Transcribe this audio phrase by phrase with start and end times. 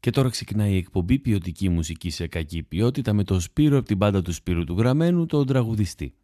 [0.00, 3.98] Και τώρα ξεκινάει η εκπομπή ποιοτική μουσική σε κακή ποιότητα με το Σπύρο από την
[3.98, 6.14] πάντα του Σπύρου του Γραμμένου, τον τραγουδιστή.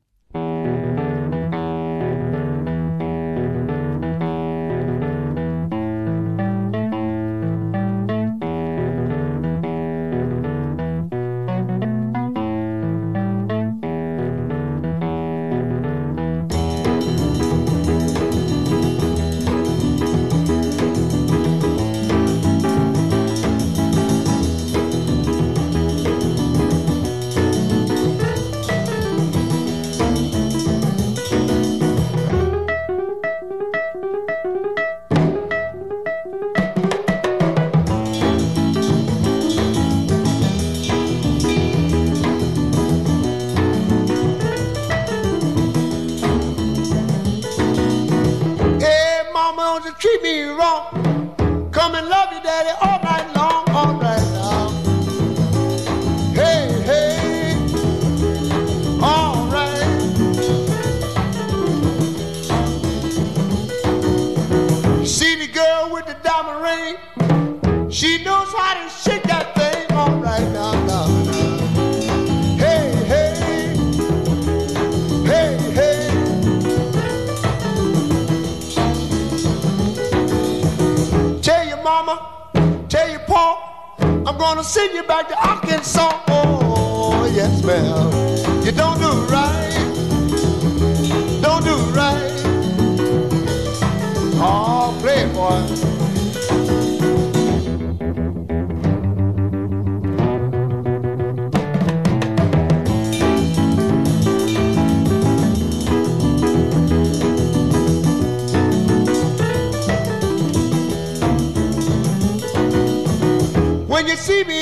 [114.16, 114.55] see me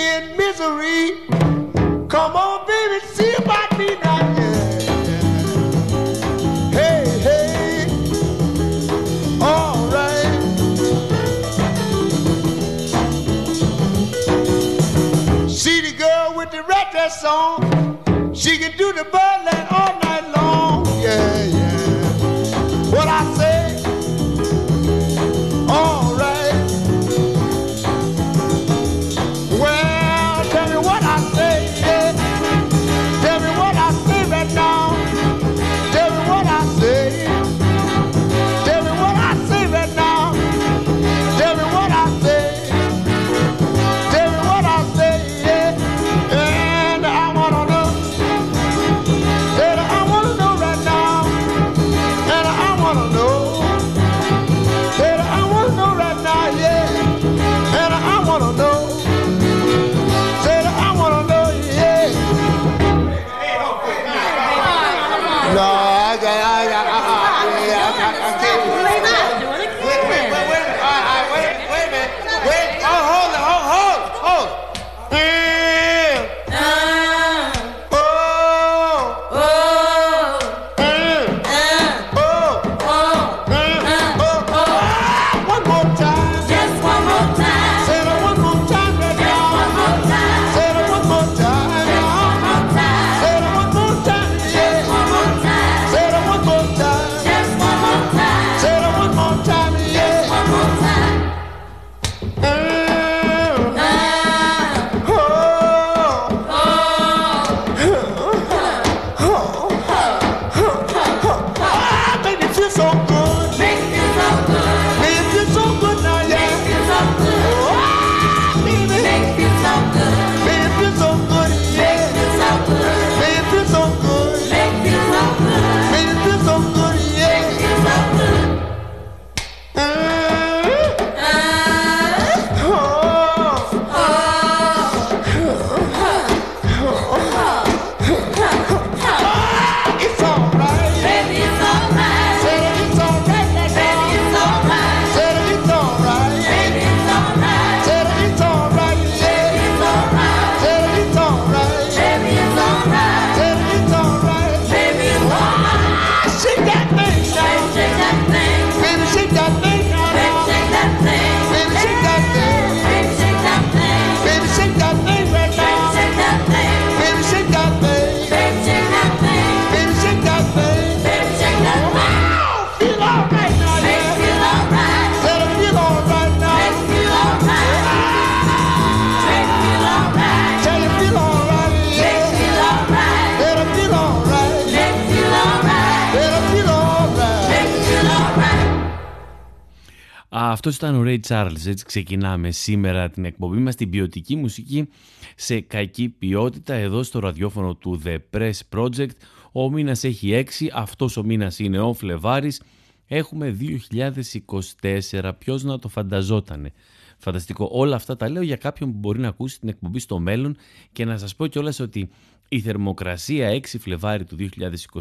[190.66, 191.66] Αυτό ήταν ο Ray Charles.
[191.66, 194.88] Έτσι ξεκινάμε σήμερα την εκπομπή μας στην ποιοτική μουσική
[195.36, 199.10] σε κακή ποιότητα εδώ στο ραδιόφωνο του The Press Project.
[199.52, 202.62] Ο μήνας έχει 6, αυτός ο μήνας είναι ο Φλεβάρης.
[203.06, 206.72] Έχουμε 2024, ποιος να το φανταζότανε.
[207.18, 207.68] Φανταστικό.
[207.72, 210.56] Όλα αυτά τα λέω για κάποιον που μπορεί να ακούσει την εκπομπή στο μέλλον
[210.92, 212.10] και να σας πω κιόλας ότι
[212.48, 214.36] η θερμοκρασία 6 Φλεβάρι του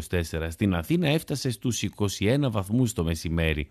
[0.00, 1.84] 2024 στην Αθήνα έφτασε στους
[2.18, 3.68] 21 βαθμούς το μεσημέρι.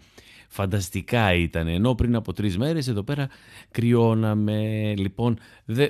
[0.47, 3.29] Φανταστικά ήταν, ενώ πριν από τρεις μέρες εδώ πέρα
[3.71, 4.93] κρυώναμε.
[4.97, 5.37] Λοιπόν,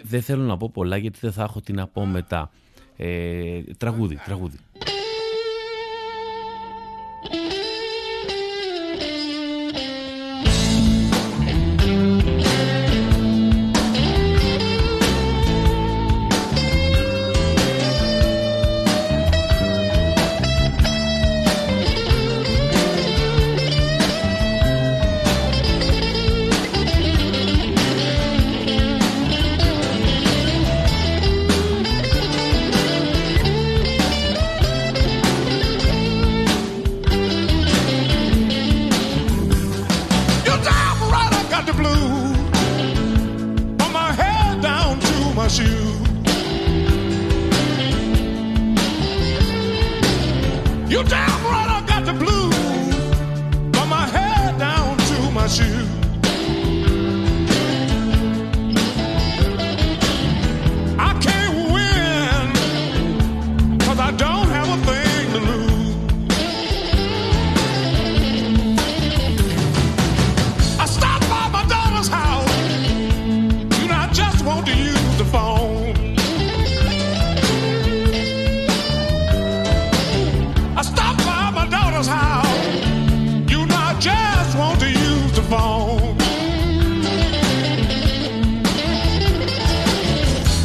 [0.03, 2.51] δεν θέλω να πω πολλά γιατί δεν θα έχω τι να πω μετά.
[2.97, 4.57] Ε, τραγούδι, τραγούδι.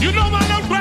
[0.08, 0.77] You know my number.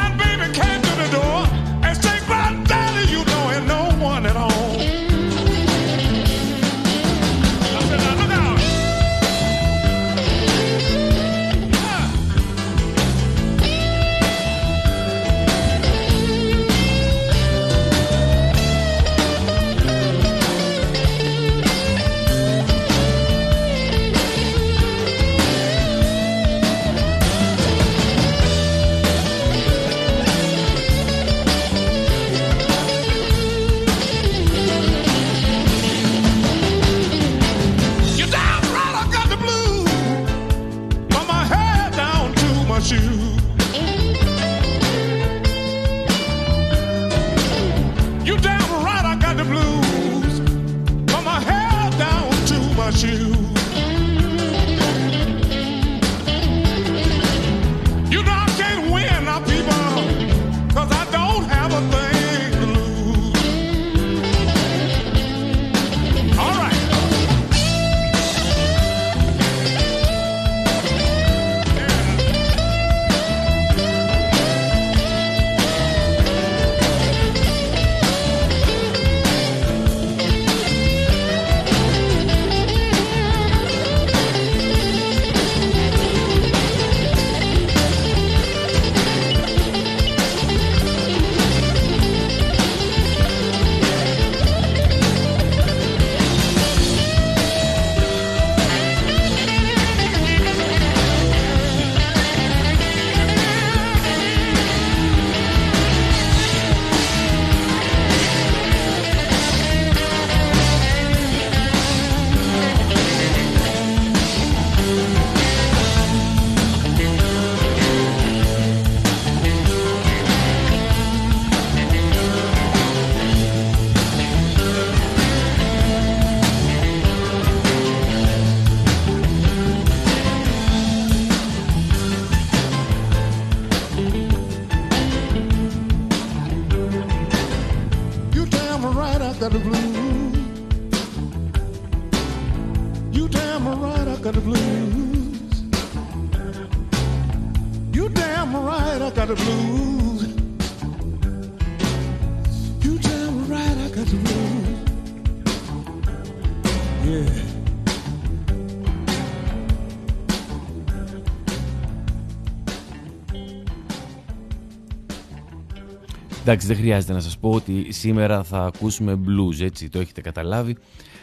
[166.49, 170.77] Εντάξει, δεν χρειάζεται να σας πω ότι σήμερα θα ακούσουμε blues, έτσι, το έχετε καταλάβει.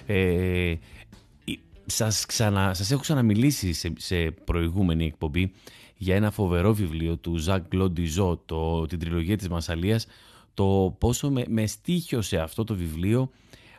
[0.06, 0.74] Ε,
[1.86, 5.52] σας, ξανα, σας έχω ξαναμιλήσει σε, σε προηγούμενη εκπομπή
[5.96, 10.06] για ένα φοβερό βιβλίο του Ζακ Γκλοντιζό, το, την τριλογία της Μασαλίας,
[10.54, 13.30] το πόσο με, με στήχιωσε αυτό το βιβλίο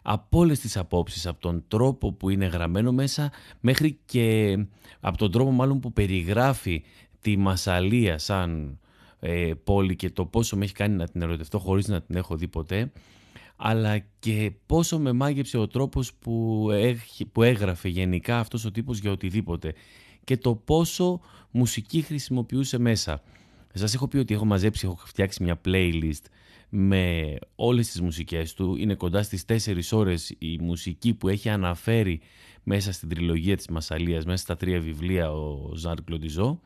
[0.01, 4.57] από όλες τις απόψεις, από τον τρόπο που είναι γραμμένο μέσα μέχρι και
[4.99, 6.83] από τον τρόπο μάλλον που περιγράφει
[7.21, 8.79] τη Μασαλία σαν
[9.27, 12.35] ε, πόλη και το πόσο με έχει κάνει να την ερωτευτώ χωρίς να την έχω
[12.35, 12.91] δει ποτέ
[13.55, 16.67] αλλά και πόσο με μάγεψε ο τρόπος που,
[17.31, 19.73] που έγραφε γενικά αυτός ο τύπος για οτιδήποτε
[20.23, 23.21] και το πόσο μουσική χρησιμοποιούσε μέσα.
[23.73, 26.23] Σας έχω πει ότι έχω μαζέψει, έχω φτιάξει μια playlist
[26.69, 28.75] με όλες τις μουσικές του.
[28.75, 32.21] Είναι κοντά στις 4 ώρες η μουσική που έχει αναφέρει
[32.63, 36.59] μέσα στην τριλογία της Μασαλίας, μέσα στα τρία βιβλία ο Ζαν Κλοντιζό.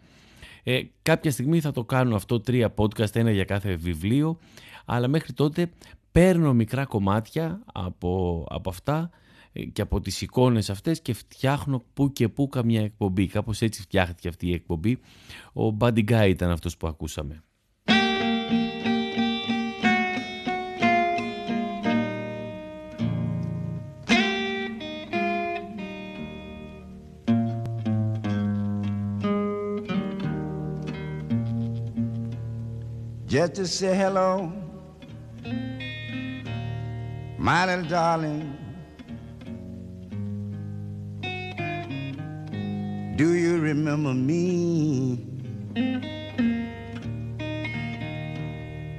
[0.72, 4.38] Ε, κάποια στιγμή θα το κάνω αυτό τρία podcast, ένα για κάθε βιβλίο,
[4.86, 5.72] αλλά μέχρι τότε
[6.12, 9.10] παίρνω μικρά κομμάτια από, από αυτά
[9.52, 13.28] ε, και από τις εικόνες αυτές και φτιάχνω που και που καμιά εκπομπή.
[13.28, 15.00] Κάπως έτσι φτιάχτηκε αυτή η εκπομπή.
[15.54, 17.44] Ο Buddy Guy ήταν αυτός που ακούσαμε.
[33.40, 34.52] Just to say hello
[37.38, 38.58] my little darling.
[43.16, 45.26] Do you remember me?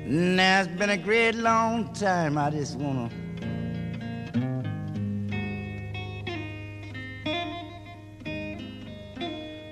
[0.06, 2.38] Now it's been a great long time.
[2.38, 3.11] I just wanna.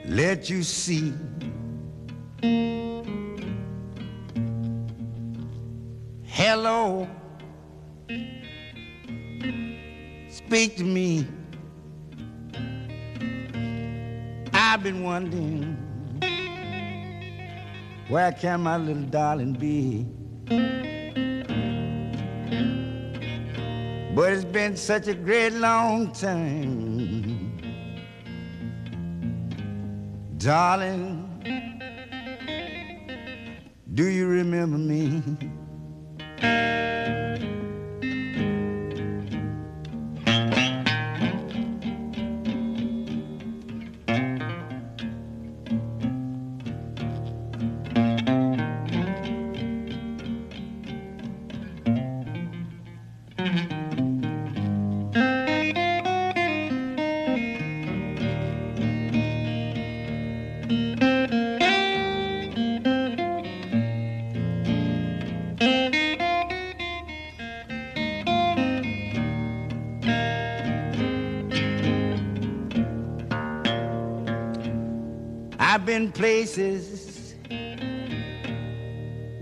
[0.05, 1.15] Let you see.
[6.51, 7.07] Hello.
[10.31, 11.27] speak to me.
[14.55, 15.77] I've been wondering
[18.09, 20.07] where can my little darling be?
[24.15, 27.61] But it's been such a great long time.
[30.39, 31.13] Darling,
[33.93, 35.23] do you remember me?
[75.99, 77.35] In places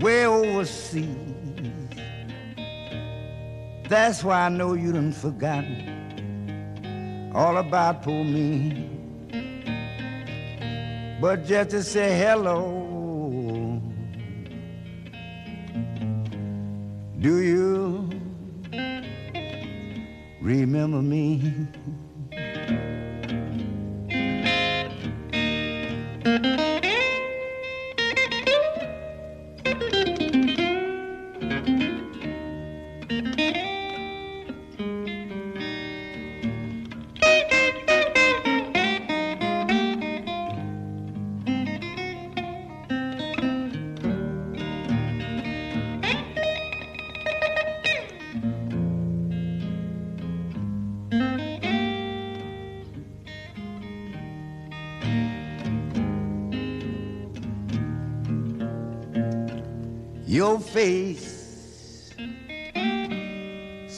[0.00, 1.06] way overseas.
[3.90, 5.92] That's why I know you done forgotten
[7.34, 8.88] all about poor me.
[11.20, 12.85] But just to say hello,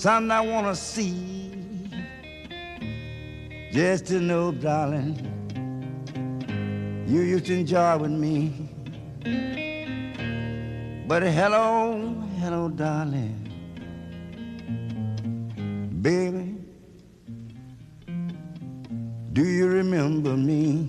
[0.09, 1.51] something I want to see.
[3.71, 5.13] Just to know, darling,
[7.07, 8.71] you used to enjoy with me.
[11.07, 13.37] But hello, hello, darling.
[16.01, 16.57] Baby,
[19.35, 20.89] do you remember me?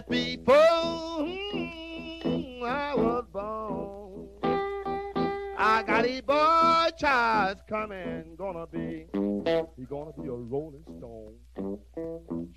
[0.00, 0.56] Just before
[2.66, 4.28] I was born,
[5.58, 11.34] I got a boy child coming, gonna be, he gonna be a rolling stone.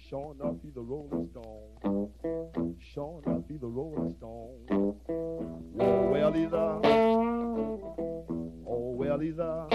[0.10, 2.10] Sure enough, he's a rolling stone.
[2.94, 4.96] Sure enough, he's a rolling stone.
[5.80, 6.80] Oh, well, he's a,
[8.66, 9.68] oh, well, he's a,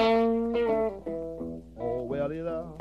[1.76, 2.77] oh, well, he's a.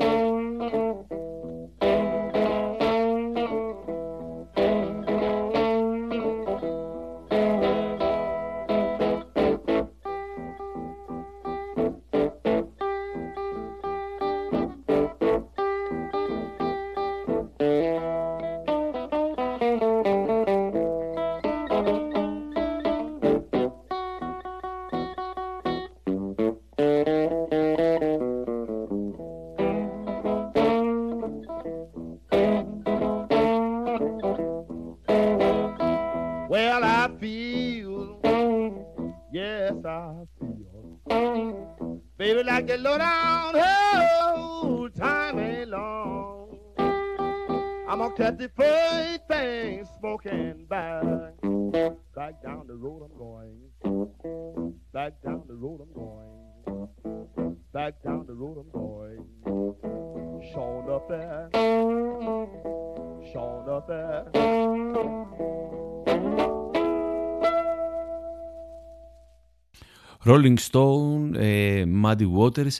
[70.28, 72.76] Rolling Stone, ε, Muddy Waters.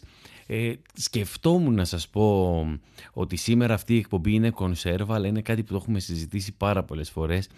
[0.46, 2.66] Ε, σκεφτόμουν να σας πω
[3.12, 6.82] ότι σήμερα αυτή η εκπομπή είναι κονσέρβα, αλλά είναι κάτι που το έχουμε συζητήσει πάρα
[6.82, 7.48] πολλές φορές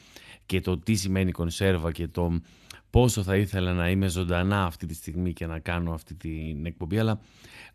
[0.46, 2.40] και το τι σημαίνει κονσέρβα και το
[2.90, 6.98] πόσο θα ήθελα να είμαι ζωντανά αυτή τη στιγμή και να κάνω αυτή την εκπομπή,
[6.98, 7.20] αλλά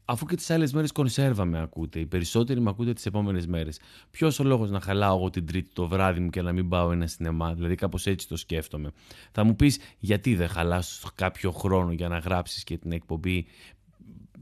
[0.05, 3.79] αφού και τις άλλες μέρες κονσέρβα με ακούτε, οι περισσότεροι με ακούτε τις επόμενες μέρες.
[4.11, 6.91] Ποιος ο λόγος να χαλάω εγώ την τρίτη το βράδυ μου και να μην πάω
[6.91, 8.91] ένα σινεμά, δηλαδή κάπως έτσι το σκέφτομαι.
[9.31, 13.45] Θα μου πεις γιατί δεν χαλάς κάποιο χρόνο για να γράψεις και την εκπομπή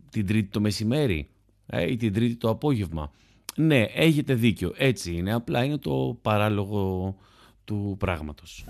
[0.10, 1.30] την τρίτη το μεσημέρι
[1.66, 3.12] ε, ή την τρίτη το απόγευμα;
[3.56, 7.16] Ναι, έχετε δίκιο, έτσι είναι, απλά είναι το παράλογο
[7.66, 8.66] του πράγματος.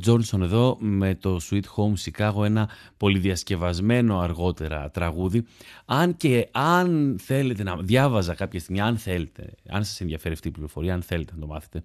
[0.00, 5.44] Τζόνσον εδώ με το Sweet Home Chicago, ένα πολυδιασκευασμένο αργότερα τραγούδι.
[5.84, 10.50] Αν και αν θέλετε να διάβαζα κάποια στιγμή, αν θέλετε, αν σας ενδιαφέρει αυτή η
[10.50, 11.82] πληροφορία, αν θέλετε να το μάθετε.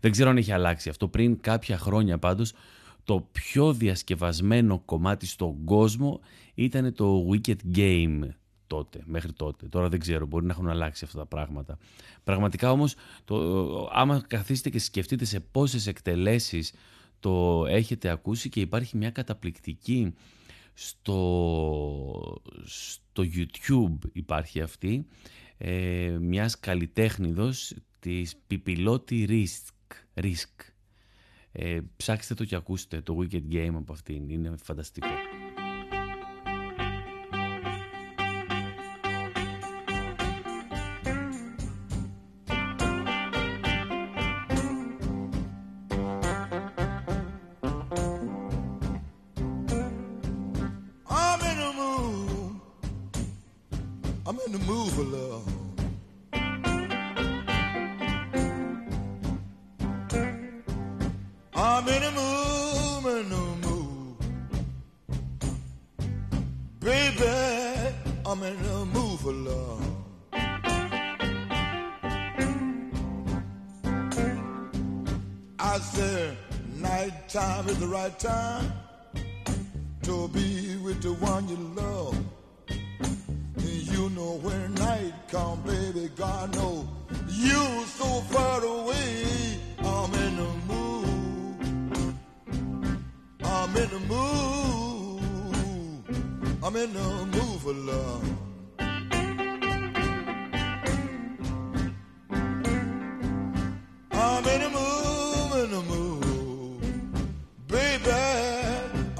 [0.00, 1.08] Δεν ξέρω αν έχει αλλάξει αυτό.
[1.08, 2.52] Πριν κάποια χρόνια πάντως,
[3.04, 6.20] το πιο διασκευασμένο κομμάτι στον κόσμο
[6.54, 8.20] ήταν το Wicked Game
[8.66, 9.66] τότε, μέχρι τότε.
[9.66, 11.78] Τώρα δεν ξέρω, μπορεί να έχουν αλλάξει αυτά τα πράγματα.
[12.24, 16.72] Πραγματικά όμως, το, άμα καθίσετε και σκεφτείτε σε πόσες εκτελέσεις
[17.24, 20.14] το έχετε ακούσει και υπάρχει μια καταπληκτική
[20.74, 25.06] στο, στο YouTube υπάρχει αυτή
[25.58, 30.72] ε, μιας καλλιτέχνηδος της Πιπιλότη Risk, Risk.
[31.52, 35.08] Ε, ψάξτε το και ακούστε το Wicked Game από αυτήν, είναι φανταστικό.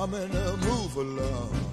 [0.04, 1.63] I'm in the mood for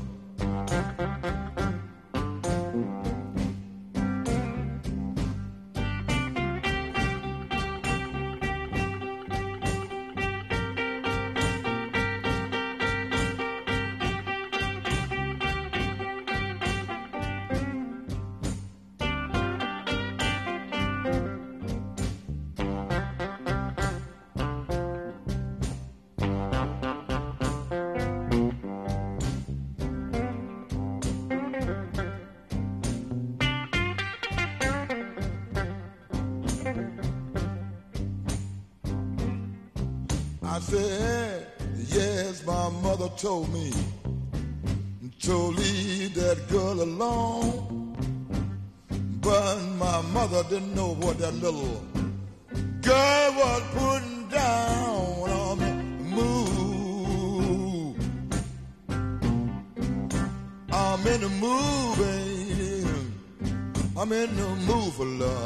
[40.72, 41.48] said,
[41.90, 43.74] yes, my mother told me
[45.20, 47.94] to leave that girl alone.
[49.20, 51.78] But my mother didn't know what that little
[52.90, 55.72] girl was putting down on the
[56.16, 57.96] Move.
[60.72, 62.86] I'm in the mood, baby.
[63.98, 65.41] I'm in the mood for love.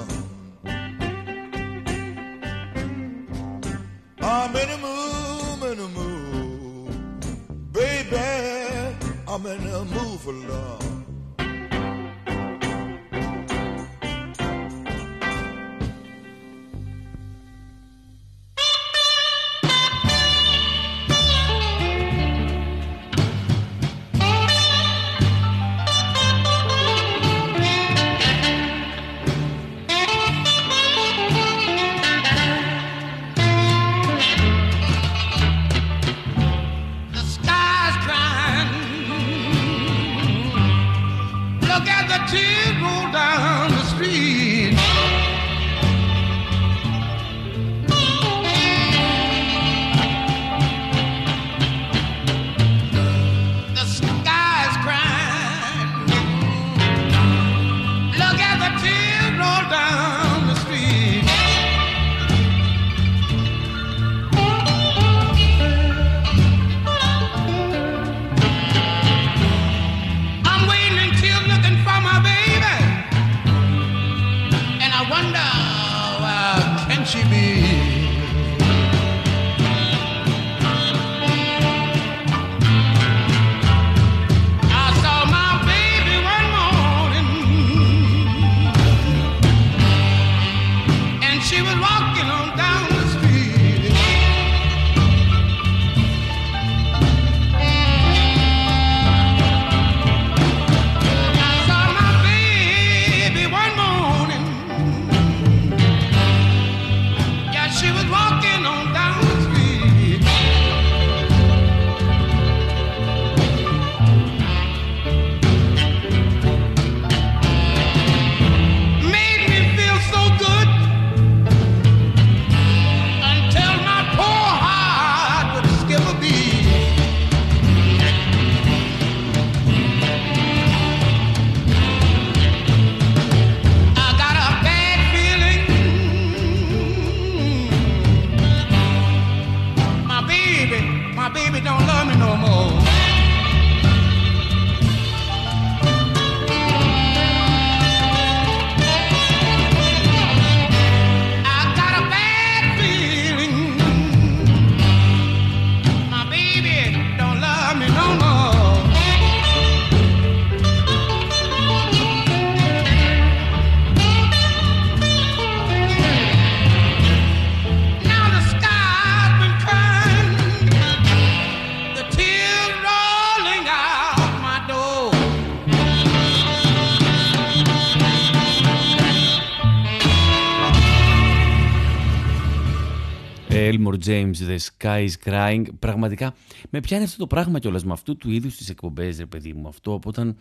[183.95, 185.63] Elmore James, The Sky is Crying.
[185.79, 186.33] Πραγματικά
[186.69, 189.67] με πιάνει αυτό το πράγμα κιόλας με αυτού του είδους τις εκπομπές, ρε παιδί μου.
[189.67, 190.37] Αυτό από όταν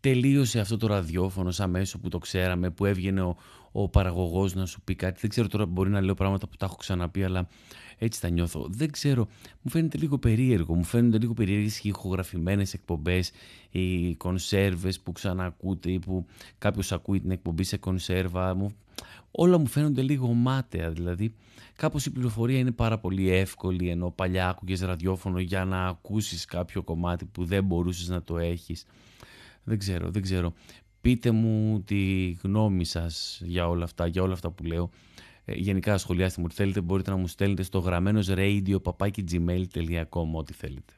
[0.00, 3.36] τελείωσε αυτό το ραδιόφωνο, σαν μέσο που το ξέραμε, που έβγαινε ο,
[3.72, 5.18] ο παραγωγός να σου πει κάτι.
[5.20, 7.48] Δεν ξέρω τώρα, μπορεί να λέω πράγματα που τα έχω ξαναπεί, αλλά
[7.98, 8.66] έτσι τα νιώθω.
[8.70, 9.28] Δεν ξέρω,
[9.62, 10.74] μου φαίνεται λίγο περίεργο.
[10.74, 13.30] Μου φαίνονται λίγο περίεργες οι ηχογραφημένες εκπομπές,
[13.70, 16.26] οι κονσέρβες που ξανακούτε ή που
[16.58, 18.54] κάποιος ακούει την εκπομπή σε κονσέρβα.
[18.54, 18.70] Μου...
[19.30, 20.90] Όλα μου φαίνονται λίγο μάταια.
[20.90, 21.34] Δηλαδή,
[21.80, 26.82] κάπως η πληροφορία είναι πάρα πολύ εύκολη, ενώ παλιά άκουγες ραδιόφωνο για να ακούσεις κάποιο
[26.82, 28.86] κομμάτι που δεν μπορούσες να το έχεις.
[29.64, 30.52] Δεν ξέρω, δεν ξέρω.
[31.00, 34.90] Πείτε μου τη γνώμη σας για όλα αυτά, για όλα αυτά που λέω.
[35.44, 36.80] Ε, γενικά σχολιάστε μου ό,τι θέλετε.
[36.80, 40.92] Μπορείτε να μου στέλνετε στο γραμμένος radio papakigmail.com ό,τι θέλετε.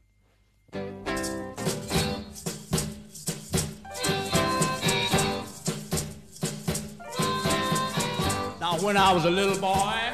[8.61, 10.12] Now when I was a little boy, at the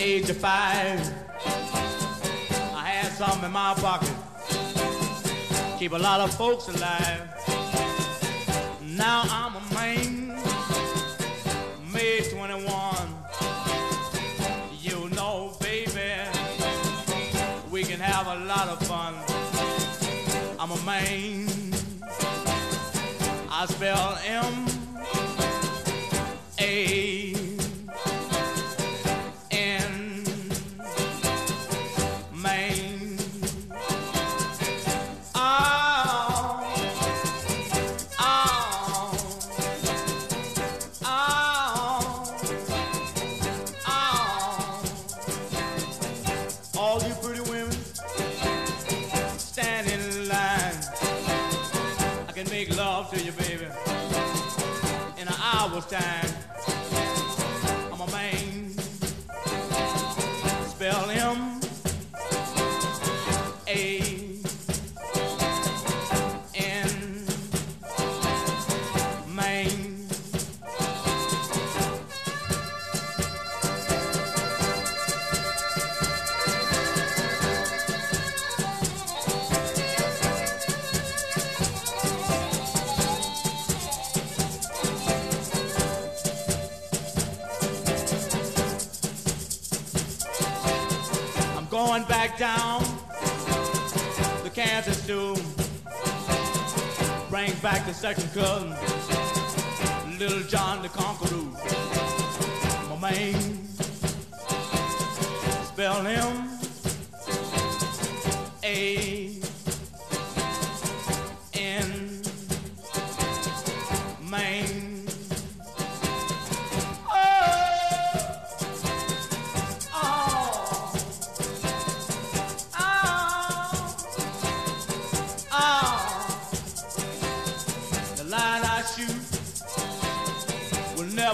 [0.00, 0.98] age of five,
[2.74, 4.10] I had something in my pocket.
[5.78, 7.20] Keep a lot of folks alive.
[8.82, 10.28] Now I'm a man
[11.92, 12.96] May 21.
[14.80, 16.12] You know, baby,
[17.70, 19.14] we can have a lot of fun.
[20.58, 21.46] I'm a man.
[23.50, 24.69] I spell M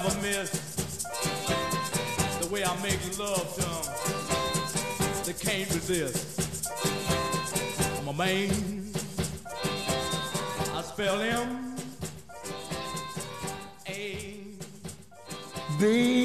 [0.07, 0.51] never miss.
[2.41, 5.25] The way I make love to them.
[5.25, 6.71] they can't resist.
[7.99, 8.51] I'm a man.
[10.75, 11.77] I spell him
[13.89, 14.41] A.
[15.81, 16.16] baby.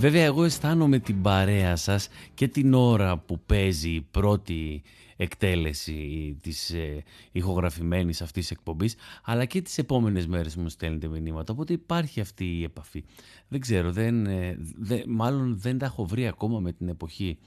[0.00, 4.82] Βέβαια εγώ αισθάνομαι την παρέα σας και την ώρα που παίζει η πρώτη
[5.16, 11.08] εκτέλεση της ε, ηχογραφημένης αυτής της εκπομπής αλλά και τις επόμενες μέρες που μου στέλνετε
[11.08, 11.52] μηνύματα.
[11.52, 13.04] Οπότε υπάρχει αυτή η επαφή.
[13.48, 17.38] Δεν ξέρω δεν, ε, δεν- μάλλον δεν τα έχω βρει ακόμα με την εποχή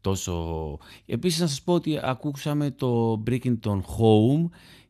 [0.00, 0.78] τόσο.
[1.06, 4.48] Επίσης να σας πω ότι ακούσαμε το Brickington Home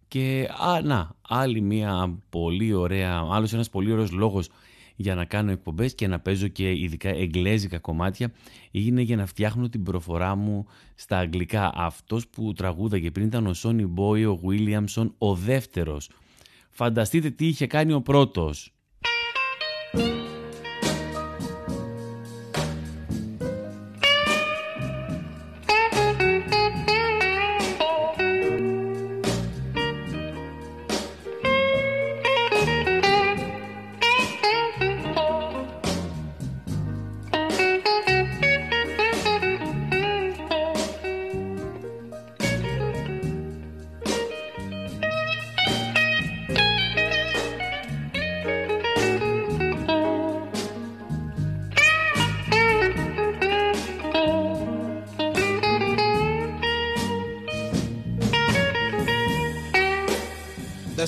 [0.08, 4.48] και α, να, άλλη μια πολύ ωραία, άλλος ένας πολύ ωραίος λόγος
[5.02, 8.32] για να κάνω εκπομπές και να παίζω και ειδικά εγγλέζικα κομμάτια
[8.70, 11.72] είναι για να φτιάχνω την προφορά μου στα αγγλικά.
[11.74, 16.10] Αυτός που τραγούδαγε πριν ήταν ο Sonny Boy, ο Williamson, ο δεύτερος.
[16.70, 18.72] Φανταστείτε τι είχε κάνει ο πρώτος.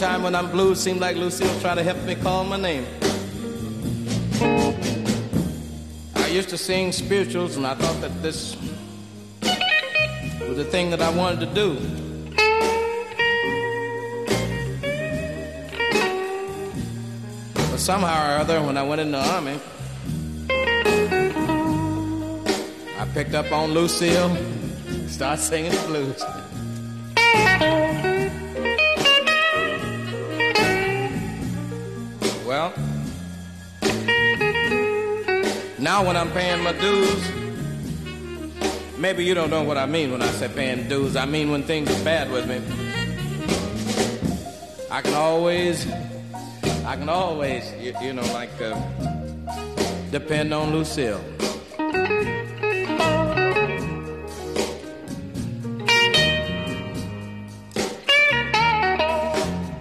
[0.00, 2.86] Sometime when I'm blue, seems like Lucille try to help me call my name.
[6.16, 8.56] I used to sing spirituals, and I thought that this
[10.40, 11.74] was the thing that I wanted to do.
[17.52, 19.60] But somehow or other, when I went in the army,
[22.98, 24.34] I picked up on Lucille,
[25.08, 26.39] started singing the blues.
[36.00, 37.30] Now when I'm paying my dues,
[38.96, 41.14] maybe you don't know what I mean when I say paying dues.
[41.14, 42.62] I mean when things are bad with me.
[44.90, 45.86] I can always,
[46.86, 48.80] I can always, you, you know, like uh,
[50.10, 51.20] depend on Lucille.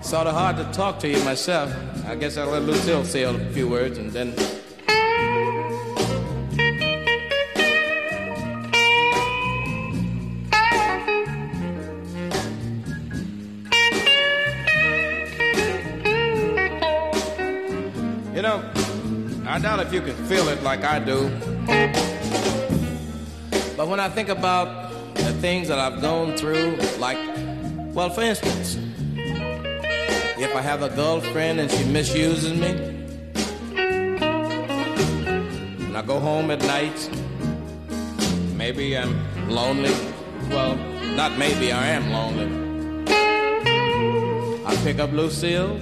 [0.02, 1.74] Sort of hard to talk to you myself.
[2.08, 4.59] I guess I'll let Lucille say a few words and then.
[19.82, 21.30] If you can feel it like I do.
[23.78, 27.18] But when I think about the things that I've gone through, like,
[27.96, 28.78] well, for instance,
[29.16, 32.72] if I have a girlfriend and she misuses me,
[35.86, 37.10] and I go home at night,
[38.58, 39.16] maybe I'm
[39.50, 39.96] lonely.
[40.50, 40.76] Well,
[41.16, 42.50] not maybe, I am lonely.
[44.66, 45.80] I pick up Lucille,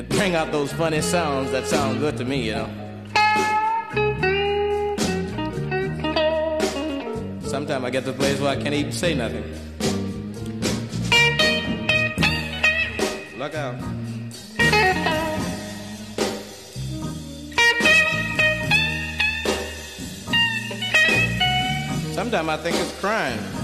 [0.00, 2.68] it bring out those funny sounds that sound good to me, you know.
[7.42, 9.44] Sometimes I get to a place where I can't even say nothing.
[13.36, 13.78] Look out.
[22.14, 23.59] Sometimes I think it's crying.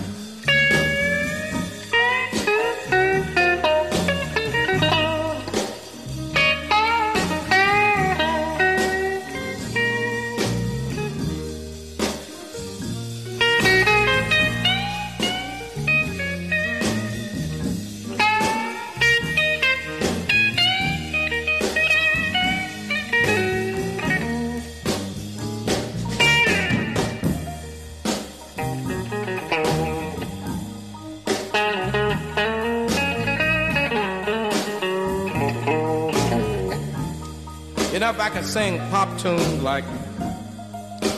[38.06, 39.84] I could sing pop tunes like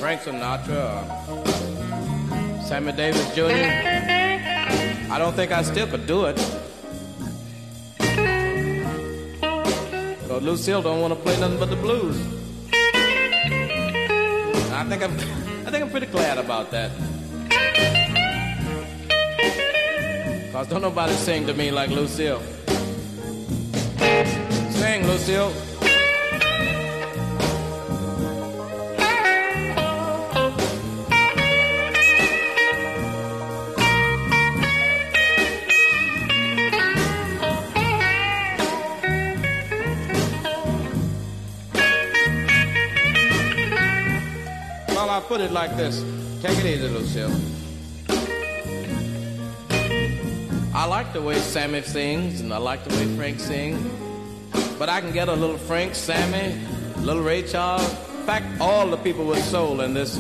[0.01, 3.43] Frank Sinatra or Sammy Davis Jr.,
[5.13, 6.37] I don't think I still could do it.
[10.29, 12.17] But Lucille don't want to play nothing but the blues.
[14.73, 15.13] I think I'm,
[15.67, 16.91] I think I'm pretty glad about that.
[20.53, 22.41] Cause don't nobody sing to me like Lucille.
[24.71, 25.53] Sing, Lucille.
[45.59, 46.05] Like this.
[46.41, 47.35] Take it easy, Lucille.
[50.73, 53.81] I like the way Sammy sings, and I like the way Frank sings.
[54.79, 56.57] But I can get a little Frank, Sammy,
[56.99, 57.83] little Ray Charles.
[57.91, 60.17] In fact, all the people with soul in this.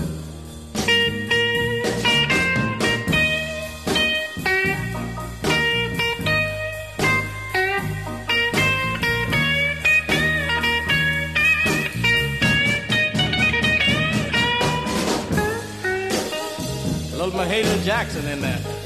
[18.09, 18.78] Jackson in there.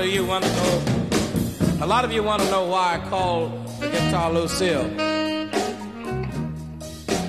[0.00, 0.82] Of you want to know.
[1.82, 3.48] A lot of you want to know why I call
[3.80, 4.88] the guitar Lucille.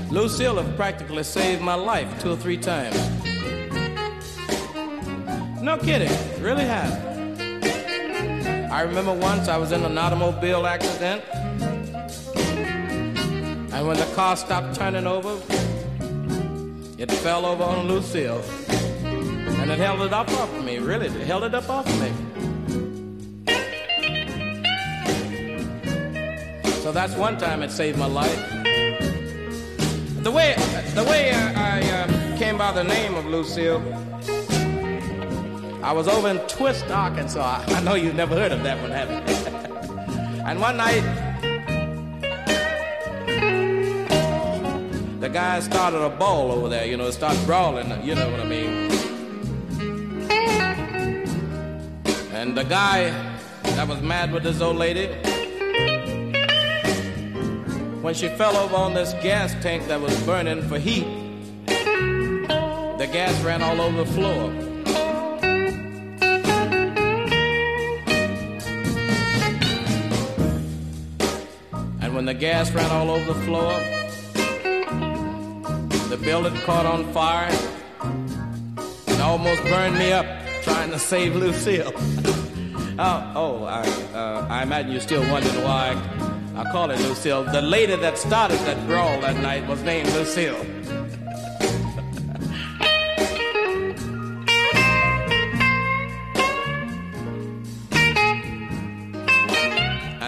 [0.09, 2.95] Lucille have practically saved my life two or three times.
[5.61, 6.11] No kidding,
[6.41, 6.91] really have.
[8.71, 11.23] I remember once I was in an automobile accident,
[13.73, 15.33] and when the car stopped turning over,
[16.97, 18.41] it fell over on Lucille.
[19.03, 21.07] And it held it up off of me, really.
[21.07, 22.30] It held it up off of me.
[26.91, 28.35] So that's one time it saved my life.
[30.23, 30.55] The way,
[30.93, 33.81] the way I, I uh, came by the name of Lucille,
[35.81, 37.63] I was over in Twist, Arkansas.
[37.67, 39.15] I know you've never heard of that one, have you?
[40.45, 40.99] and one night,
[45.21, 48.41] the guys started a ball over there, you know, it started brawling, you know what
[48.41, 48.91] I mean.
[52.33, 53.11] And the guy
[53.63, 55.09] that was mad with this old lady,
[58.01, 61.05] when she fell over on this gas tank that was burning for heat,
[61.67, 64.49] the gas ran all over the floor.
[72.01, 73.79] And when the gas ran all over the floor,
[76.09, 77.49] the building caught on fire
[79.07, 80.25] and almost burned me up
[80.63, 81.93] trying to save Lucille.
[82.99, 83.81] oh, oh I,
[84.13, 87.43] uh, I imagine you're still wondering why I, I call it Lucille.
[87.43, 90.65] The lady that started that brawl that night was named Lucille.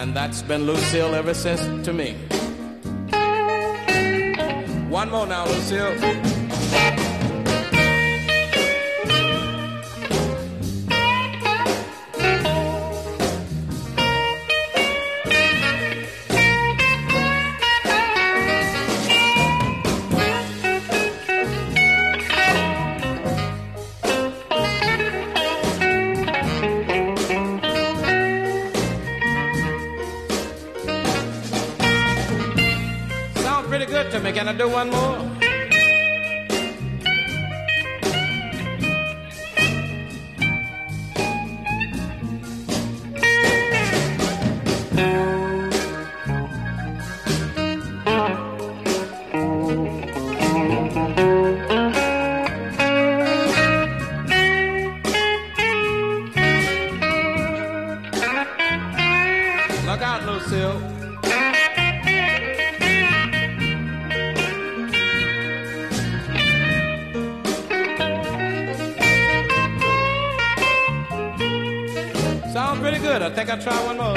[0.04, 2.12] and that's been Lucille ever since to me.
[4.90, 7.03] One more now, Lucille.
[60.54, 60.80] myself.
[72.52, 73.22] Sounds pretty good.
[73.22, 74.13] I think I'll try one more.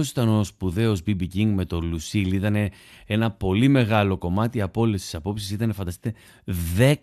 [0.00, 2.32] Αυτός ήταν ο σπουδαίος BB King με το Lucille.
[2.32, 2.56] Ήταν
[3.06, 5.50] ένα πολύ μεγάλο κομμάτι από όλες τις απόψεις.
[5.50, 6.18] Ήταν, φανταστείτε,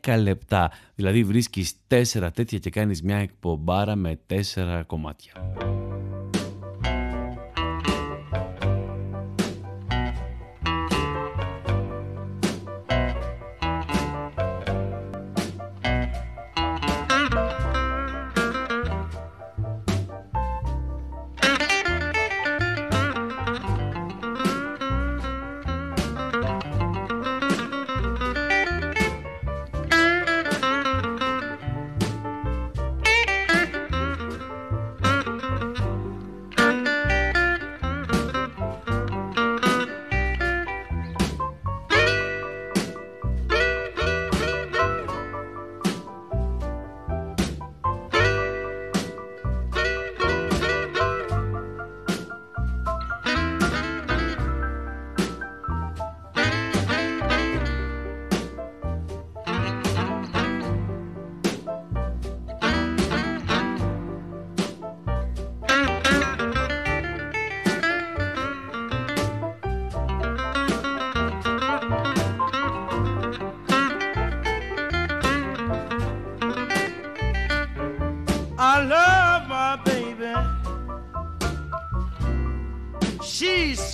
[0.04, 0.72] 10 λεπτά.
[0.96, 5.32] Δηλαδή βρίσκεις 4 τέτοια και κάνεις μια εκπομπάρα με τέσσερα κομμάτια.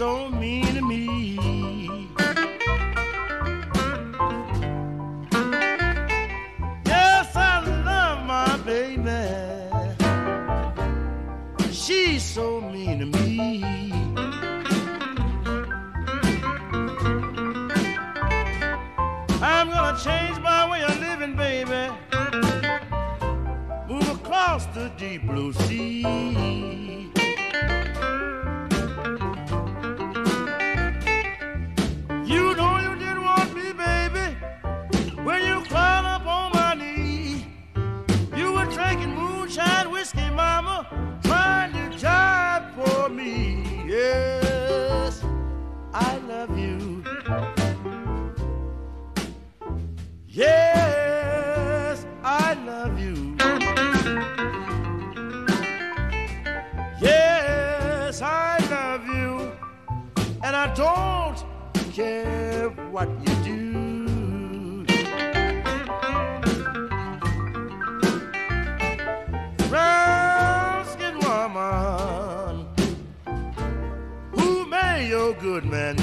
[0.03, 0.32] so
[61.93, 64.83] Care what you do.
[69.69, 72.65] Brown-skinned woman,
[74.31, 75.95] who made your good man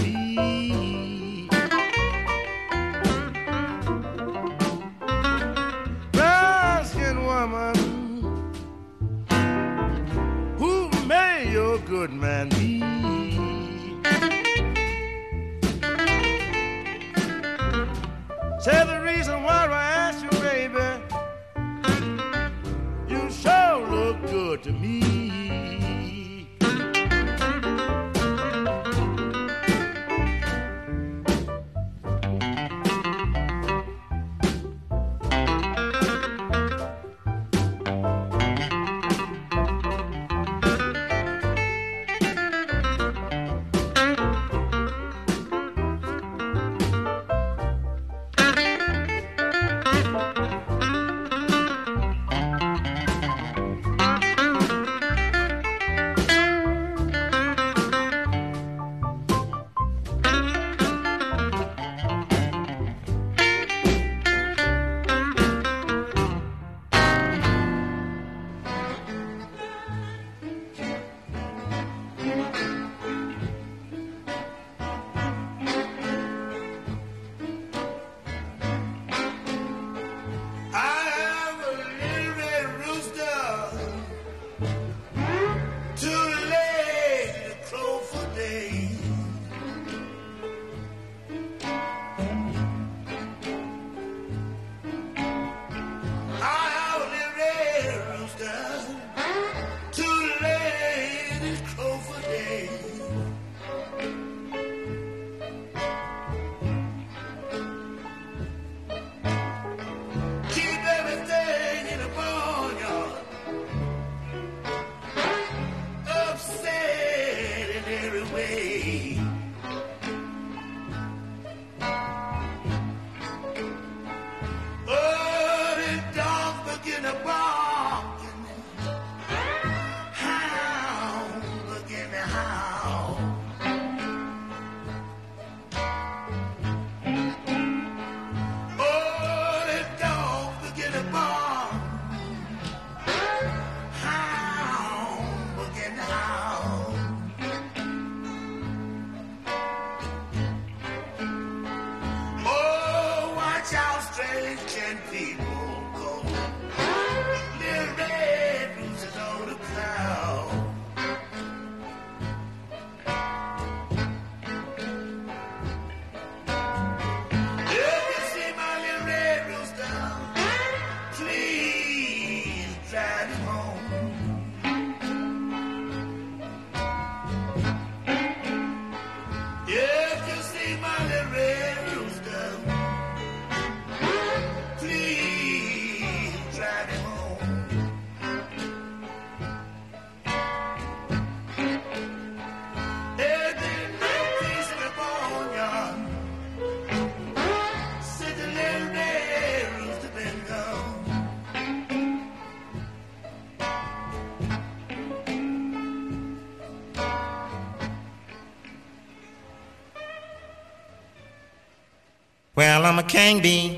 [212.60, 213.70] Well, I'm a king bee.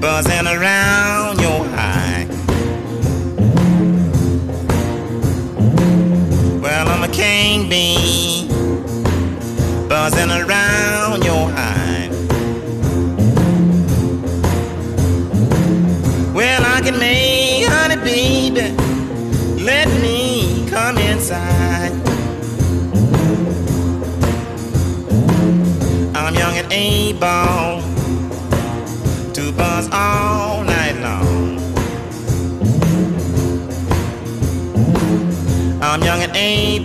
[0.00, 1.01] Buzzing around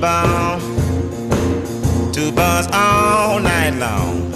[0.04, 0.62] and
[2.14, 4.32] to buzz all night long.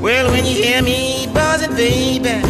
[0.00, 2.40] Well, when you hear me buzzing, baby,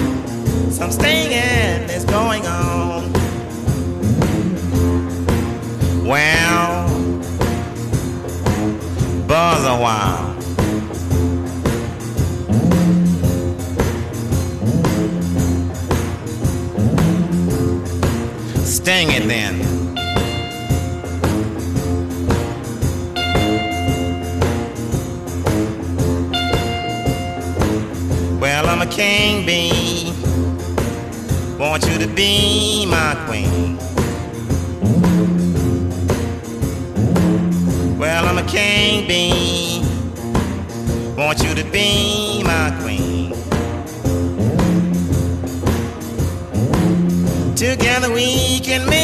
[0.71, 3.13] some stinging is going on.
[6.05, 6.89] Well,
[9.27, 10.24] buzz a while.
[18.85, 19.61] Sting it then.
[28.39, 30.13] Well, I'm a king bee.
[31.59, 33.79] Want you to be my queen.
[37.99, 39.83] Well, I'm a king bee.
[41.17, 42.84] Want you to be my queen.
[47.65, 49.04] Together we can make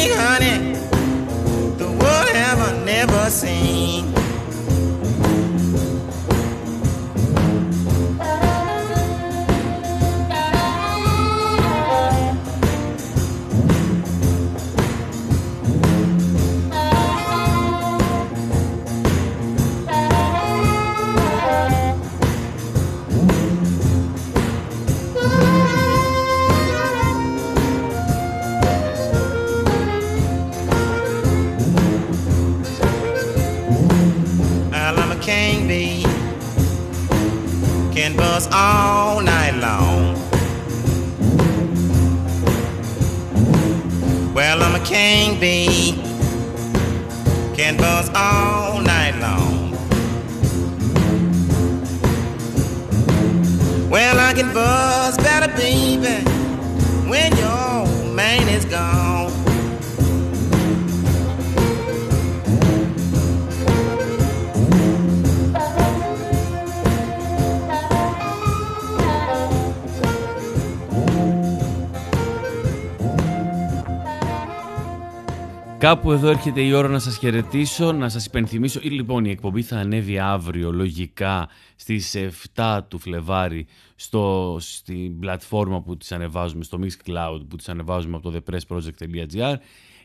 [75.91, 78.79] Κάπου εδώ έρχεται η ώρα να σας χαιρετήσω, να σας υπενθυμίσω.
[78.83, 82.15] Ή, Λοιπόν, η εκπομπή θα ανέβει αύριο λογικά στις
[82.55, 88.31] 7 του Φλεβάρι στο, στην πλατφόρμα που τις ανεβάζουμε, στο Mixcloud που τις ανεβάζουμε από
[88.31, 89.55] το thepressproject.gr.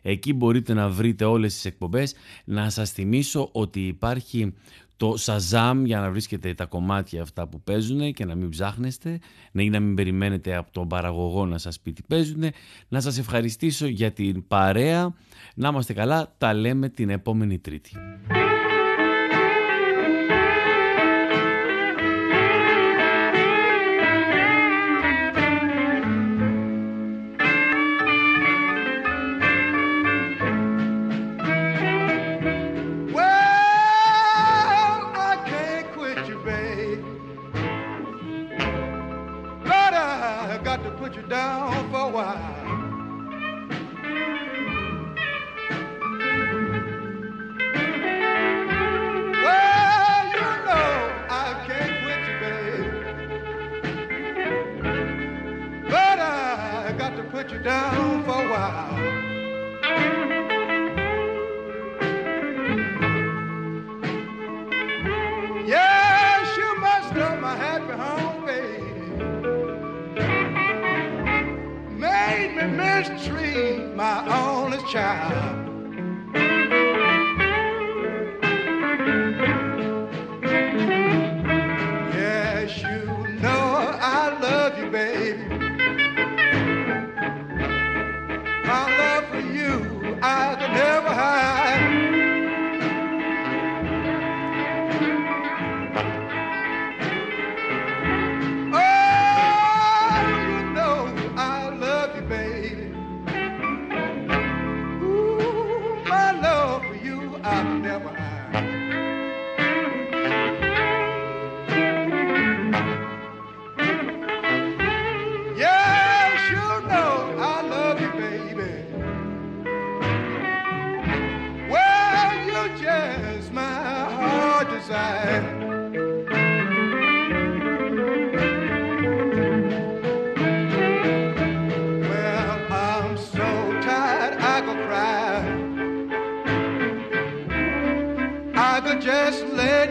[0.03, 2.15] Εκεί μπορείτε να βρείτε όλες τις εκπομπές.
[2.45, 4.55] Να σας θυμίσω ότι υπάρχει
[4.97, 9.19] το Shazam για να βρίσκετε τα κομμάτια αυτά που παίζουν και να μην ψάχνεστε,
[9.53, 12.45] να ή να μην περιμένετε από τον παραγωγό να σας πει τι παίζουν.
[12.89, 15.15] Να σας ευχαριστήσω για την παρέα.
[15.55, 17.91] Να είμαστε καλά, τα λέμε την επόμενη Τρίτη.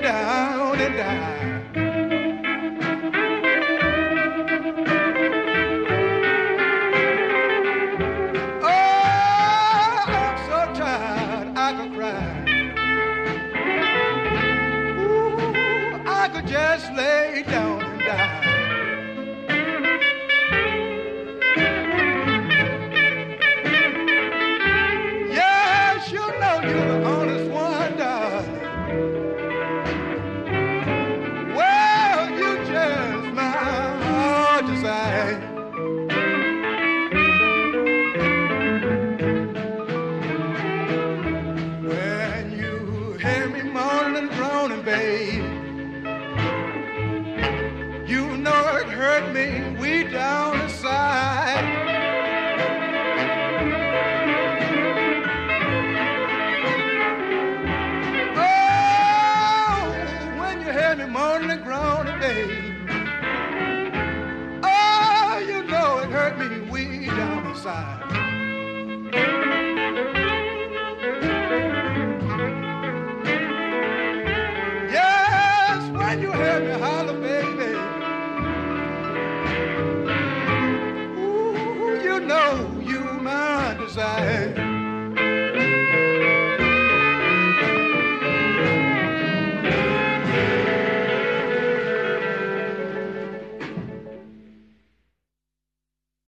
[0.01, 0.55] Down